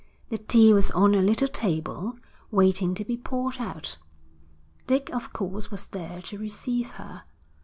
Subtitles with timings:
[0.29, 2.17] The tea was on a little table,
[2.49, 3.97] waiting to be poured out.
[4.87, 7.25] Dick of course was there to receive her.